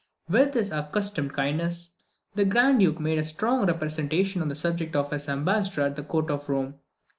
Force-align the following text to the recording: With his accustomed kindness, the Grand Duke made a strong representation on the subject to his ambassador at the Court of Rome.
With 0.27 0.55
his 0.55 0.71
accustomed 0.71 1.33
kindness, 1.33 1.89
the 2.33 2.43
Grand 2.43 2.79
Duke 2.79 2.99
made 2.99 3.19
a 3.19 3.23
strong 3.23 3.67
representation 3.67 4.41
on 4.41 4.47
the 4.47 4.55
subject 4.55 4.93
to 4.93 5.03
his 5.03 5.29
ambassador 5.29 5.83
at 5.83 5.95
the 5.95 6.01
Court 6.01 6.31
of 6.31 6.49
Rome. 6.49 6.79